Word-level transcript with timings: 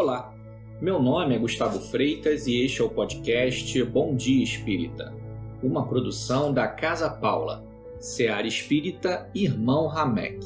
Olá, 0.00 0.32
meu 0.80 1.02
nome 1.02 1.34
é 1.34 1.38
Gustavo 1.38 1.80
Freitas 1.80 2.46
e 2.46 2.64
este 2.64 2.80
é 2.80 2.84
o 2.84 2.88
podcast 2.88 3.82
Bom 3.82 4.14
Dia 4.14 4.44
Espírita, 4.44 5.12
uma 5.60 5.88
produção 5.88 6.54
da 6.54 6.68
Casa 6.68 7.10
Paula, 7.10 7.66
Seara 7.98 8.46
Espírita 8.46 9.28
Irmão 9.34 9.88
Ramek. 9.88 10.38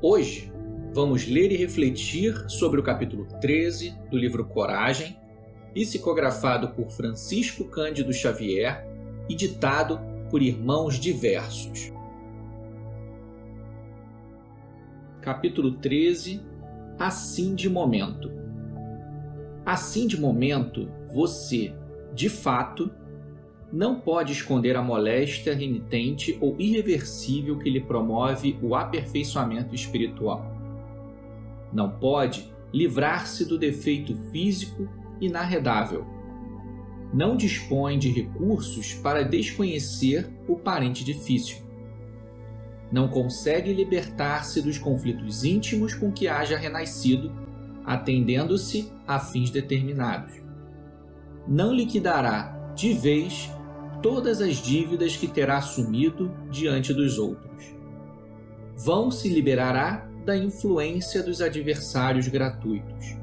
Hoje 0.00 0.50
vamos 0.94 1.28
ler 1.28 1.52
e 1.52 1.58
refletir 1.58 2.32
sobre 2.48 2.80
o 2.80 2.82
capítulo 2.82 3.26
13 3.38 3.94
do 4.10 4.16
livro 4.16 4.46
Coragem, 4.46 5.14
psicografado 5.74 6.70
por 6.70 6.88
Francisco 6.88 7.66
Cândido 7.66 8.14
Xavier 8.14 8.88
e 9.28 9.34
ditado 9.34 10.00
por 10.30 10.40
irmãos 10.40 10.98
diversos. 10.98 11.92
Capítulo 15.20 15.72
13 15.72 16.40
Assim 16.98 17.54
de 17.54 17.68
momento 17.68 18.43
Assim, 19.64 20.06
de 20.06 20.20
momento, 20.20 20.90
você, 21.12 21.74
de 22.14 22.28
fato, 22.28 22.90
não 23.72 23.98
pode 23.98 24.32
esconder 24.32 24.76
a 24.76 24.82
moléstia 24.82 25.54
renitente 25.54 26.36
ou 26.40 26.54
irreversível 26.58 27.58
que 27.58 27.70
lhe 27.70 27.80
promove 27.80 28.58
o 28.62 28.74
aperfeiçoamento 28.74 29.74
espiritual. 29.74 30.54
Não 31.72 31.90
pode 31.90 32.52
livrar-se 32.72 33.44
do 33.44 33.58
defeito 33.58 34.14
físico 34.30 34.88
inarredável. 35.20 36.04
Não 37.12 37.36
dispõe 37.36 37.98
de 37.98 38.10
recursos 38.10 38.94
para 38.94 39.24
desconhecer 39.24 40.28
o 40.46 40.56
parente 40.56 41.04
difícil. 41.04 41.64
Não 42.92 43.08
consegue 43.08 43.72
libertar-se 43.72 44.60
dos 44.60 44.78
conflitos 44.78 45.42
íntimos 45.42 45.94
com 45.94 46.12
que 46.12 46.28
haja 46.28 46.56
renascido 46.56 47.32
atendendo-se 47.84 48.90
a 49.06 49.18
fins 49.18 49.50
determinados. 49.50 50.32
Não 51.46 51.72
liquidará 51.72 52.72
de 52.74 52.92
vez 52.94 53.50
todas 54.02 54.40
as 54.40 54.56
dívidas 54.56 55.16
que 55.16 55.28
terá 55.28 55.58
assumido 55.58 56.30
diante 56.50 56.92
dos 56.92 57.18
outros. 57.18 57.74
Vão 58.76 59.10
se 59.10 59.28
liberará 59.28 60.08
da 60.24 60.36
influência 60.36 61.22
dos 61.22 61.40
adversários 61.40 62.28
gratuitos. 62.28 63.16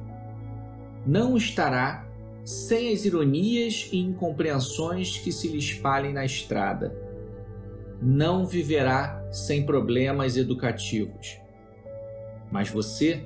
Não 1.06 1.36
estará 1.36 2.08
sem 2.44 2.94
as 2.94 3.06
ironias 3.06 3.90
e 3.92 3.98
incompreensões 3.98 5.18
que 5.18 5.32
se 5.32 5.48
lhe 5.48 5.58
espalhem 5.58 6.14
na 6.14 6.26
estrada. 6.26 6.96
Não 8.02 8.46
viverá 8.46 9.28
sem 9.32 9.66
problemas 9.66 10.38
educativos. 10.38 11.38
Mas 12.52 12.70
você 12.70 13.26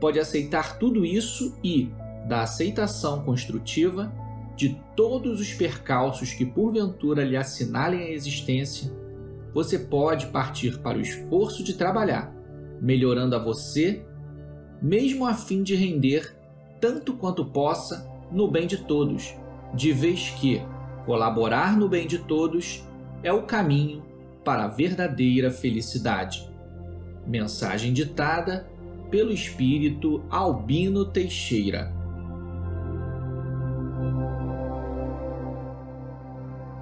pode 0.00 0.18
aceitar 0.18 0.78
tudo 0.78 1.04
isso 1.04 1.58
e, 1.62 1.90
da 2.28 2.42
aceitação 2.42 3.22
construtiva 3.22 4.12
de 4.56 4.80
todos 4.96 5.40
os 5.40 5.52
percalços 5.52 6.32
que 6.32 6.46
porventura 6.46 7.24
lhe 7.24 7.36
assinalem 7.36 8.00
a 8.00 8.10
existência, 8.10 8.92
você 9.52 9.78
pode 9.78 10.26
partir 10.26 10.78
para 10.78 10.98
o 10.98 11.00
esforço 11.00 11.62
de 11.62 11.74
trabalhar, 11.74 12.34
melhorando 12.80 13.36
a 13.36 13.38
você, 13.38 14.04
mesmo 14.80 15.26
a 15.26 15.34
fim 15.34 15.62
de 15.62 15.74
render 15.74 16.36
tanto 16.80 17.14
quanto 17.14 17.44
possa 17.44 18.08
no 18.30 18.48
bem 18.48 18.66
de 18.66 18.78
todos, 18.78 19.34
de 19.74 19.92
vez 19.92 20.30
que 20.30 20.60
colaborar 21.06 21.76
no 21.76 21.88
bem 21.88 22.06
de 22.06 22.18
todos 22.18 22.84
é 23.22 23.32
o 23.32 23.42
caminho 23.42 24.04
para 24.44 24.64
a 24.64 24.68
verdadeira 24.68 25.50
felicidade. 25.50 26.50
Mensagem 27.26 27.92
ditada 27.92 28.68
pelo 29.14 29.30
espírito 29.30 30.24
Albino 30.28 31.04
Teixeira. 31.04 31.94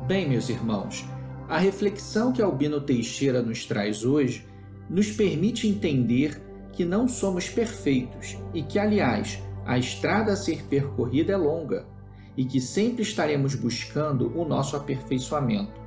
Bem, 0.07 0.31
meus 0.31 0.49
irmãos, 0.49 1.05
a 1.47 1.59
reflexão 1.59 2.33
que 2.33 2.41
Albino 2.41 2.81
Teixeira 2.81 3.43
nos 3.43 3.67
traz 3.67 4.03
hoje 4.03 4.47
nos 4.89 5.11
permite 5.11 5.69
entender 5.69 6.41
que 6.73 6.87
não 6.87 7.07
somos 7.07 7.51
perfeitos 7.51 8.39
e 8.55 8.63
que, 8.63 8.79
aliás, 8.79 9.43
a 9.67 9.77
estrada 9.77 10.33
a 10.33 10.37
ser 10.37 10.65
percorrida 10.65 11.35
é 11.35 11.37
longa 11.37 11.87
e 12.35 12.47
que 12.47 12.63
sempre 12.63 13.03
estaremos 13.03 13.55
buscando 13.55 14.35
o 14.35 14.47
nosso 14.47 14.75
aperfeiçoamento. 14.75 15.79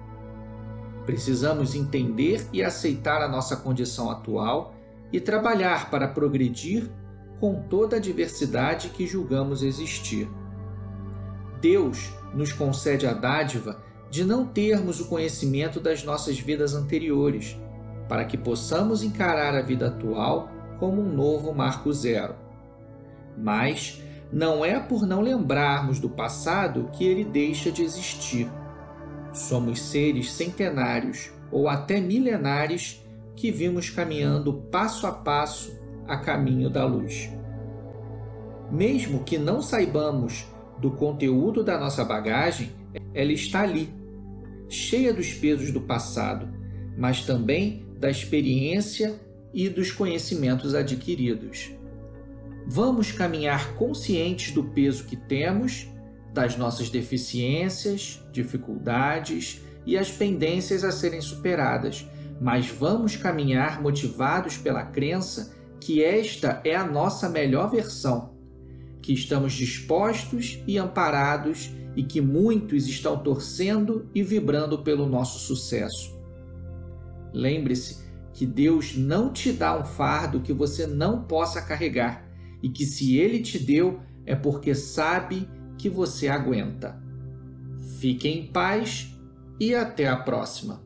Precisamos 1.07 1.73
entender 1.73 2.47
e 2.53 2.62
aceitar 2.62 3.23
a 3.23 3.27
nossa 3.27 3.56
condição 3.56 4.12
atual 4.12 4.75
e 5.12 5.20
trabalhar 5.20 5.90
para 5.90 6.08
progredir 6.08 6.90
com 7.40 7.62
toda 7.64 7.98
a 7.98 8.00
diversidade 8.00 8.90
que 8.90 9.06
julgamos 9.06 9.64
existir. 9.64 10.30
Deus 11.62 12.14
nos 12.34 12.52
concede 12.52 13.08
a 13.08 13.14
dádiva 13.14 13.84
de 14.10 14.24
não 14.24 14.46
termos 14.46 15.00
o 15.00 15.08
conhecimento 15.08 15.80
das 15.80 16.04
nossas 16.04 16.40
vidas 16.40 16.74
anteriores, 16.74 17.58
para 18.08 18.26
que 18.26 18.38
possamos 18.38 19.04
encarar 19.04 19.56
a 19.56 19.62
vida 19.62 19.88
atual 19.88 20.50
como 20.80 21.02
um 21.02 21.12
novo 21.12 21.54
marco 21.54 21.92
zero. 21.92 22.36
Mas 23.38 24.02
não 24.32 24.64
é 24.64 24.80
por 24.80 25.06
não 25.06 25.22
lembrarmos 25.22 26.00
do 26.00 26.10
passado 26.10 26.90
que 26.94 27.06
ele 27.06 27.24
deixa 27.24 27.72
de 27.72 27.84
existir. 27.84 28.50
Somos 29.34 29.82
seres 29.82 30.32
centenários 30.32 31.32
ou 31.52 31.68
até 31.68 32.00
milenares 32.00 33.05
que 33.35 33.51
vimos 33.51 33.90
caminhando 33.90 34.53
passo 34.72 35.06
a 35.06 35.12
passo 35.12 35.78
a 36.07 36.18
caminho 36.18 36.69
da 36.69 36.85
luz. 36.85 37.29
Mesmo 38.72 39.23
que 39.23 39.38
não 39.38 39.62
saibamos 39.62 40.46
do 40.79 40.91
conteúdo 40.91 41.63
da 41.63 41.79
nossa 41.79 42.03
bagagem, 42.03 42.72
ela 43.13 43.31
está 43.31 43.62
ali, 43.62 43.94
cheia 44.69 45.13
dos 45.13 45.34
pesos 45.34 45.72
do 45.72 45.81
passado, 45.81 46.47
mas 46.97 47.25
também 47.25 47.85
da 48.00 48.09
experiência 48.09 49.19
e 49.53 49.69
dos 49.69 49.91
conhecimentos 49.91 50.75
adquiridos. 50.75 51.72
Vamos 52.68 53.12
caminhar 53.12 53.75
conscientes 53.75 54.51
do 54.51 54.63
peso 54.63 55.06
que 55.06 55.16
temos, 55.16 55.88
das 56.34 56.57
nossas 56.57 56.90
deficiências, 56.90 58.22
dificuldades 58.31 59.62
e 59.85 59.97
as 59.97 60.12
pendências 60.12 60.84
a 60.84 60.91
serem 60.91 61.22
superadas 61.22 62.06
mas 62.40 62.68
vamos 62.68 63.16
caminhar 63.16 63.81
motivados 63.81 64.57
pela 64.57 64.84
crença 64.84 65.56
que 65.79 66.03
esta 66.03 66.62
é 66.63 66.75
a 66.75 66.85
nossa 66.85 67.29
melhor 67.29 67.69
versão, 67.69 68.34
que 69.01 69.13
estamos 69.13 69.53
dispostos 69.53 70.62
e 70.68 70.78
amparados 70.78 71.72
e 71.95 72.03
que 72.03 72.19
muitos 72.19 72.88
estão 72.88 73.18
torcendo 73.18 74.09
e 74.13 74.22
vibrando 74.24 74.79
pelo 74.79 75.07
nosso 75.07 75.40
sucesso. 75.40 76.16
Lembre-se 77.34 78.03
que 78.34 78.45
Deus 78.45 78.95
não 78.97 79.31
te 79.31 79.51
dá 79.51 79.78
um 79.78 79.84
fardo 79.84 80.41
que 80.41 80.51
você 80.51 80.85
não 80.85 81.24
possa 81.24 81.62
carregar 81.62 82.28
e 82.62 82.69
que 82.69 82.85
se 82.85 83.18
Ele 83.18 83.40
te 83.40 83.57
deu 83.57 84.00
é 84.25 84.35
porque 84.35 84.74
sabe 84.74 85.47
que 85.78 85.90
você 85.90 86.28
aguenta. 86.28 87.01
Fique 88.00 88.28
em 88.28 88.47
paz 88.47 89.16
e 89.59 89.74
até 89.74 90.07
a 90.07 90.18
próxima. 90.18 90.84